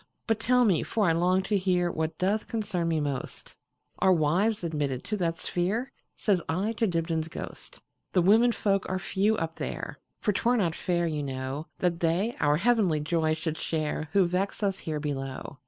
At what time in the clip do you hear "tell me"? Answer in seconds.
0.39-0.81